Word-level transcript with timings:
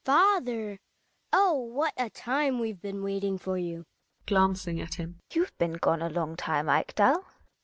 Hedvig. 0.03 0.07
Father! 0.49 0.79
Oh, 1.31 1.59
what 1.75 1.93
a 1.95 2.09
time 2.09 2.57
we've 2.57 2.81
been 2.81 3.03
waiting 3.03 3.37
for 3.37 3.55
you! 3.59 3.85
GiNA 4.25 4.25
(glancing 4.25 4.81
at 4.81 4.95
him). 4.95 5.19
You've 5.31 5.55
been 5.59 5.73
gone 5.73 6.01
a 6.01 6.09
long 6.09 6.35
time, 6.35 6.65
Ekdal. 6.65 7.21